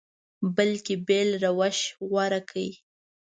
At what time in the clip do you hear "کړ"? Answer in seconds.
2.49-2.55